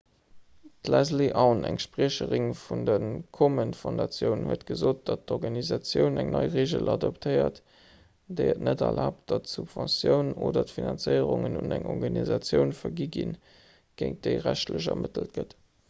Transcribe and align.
d'leslie 0.87 1.25
aun 1.41 1.59
eng 1.71 1.75
spriecherin 1.83 2.47
vun 2.61 2.79
der 2.87 3.03
komen 3.39 3.73
foundation 3.81 4.41
huet 4.47 4.63
gesot 4.69 5.03
datt 5.09 5.27
d'organisatioun 5.33 6.17
eng 6.23 6.31
nei 6.37 6.41
reegel 6.57 6.89
adoptéiert 6.95 7.59
déi 8.41 8.43
et 8.55 8.65
net 8.69 8.83
erlaabt 8.89 9.21
datt 9.33 9.53
subventiounen 9.53 10.33
oder 10.49 10.67
finanzéierungen 10.79 11.61
un 11.63 11.77
eng 11.79 11.89
organisatioun 11.97 12.77
vergi 12.81 13.09
ginn 13.19 13.39
géint 14.03 14.19
déi 14.29 14.35
rechtlech 14.51 14.93
ermëttelt 14.97 15.39
gëtt 15.41 15.57